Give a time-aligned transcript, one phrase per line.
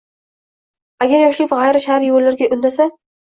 [1.05, 2.89] agar yoshlik g'ayri shar'iy yo'llarga undasa